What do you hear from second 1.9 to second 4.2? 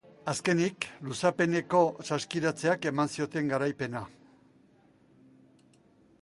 saskiratzeek eman zioten garaipena.